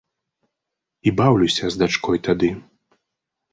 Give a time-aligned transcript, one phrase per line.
[1.09, 2.53] І баўлюся з дачкой тады.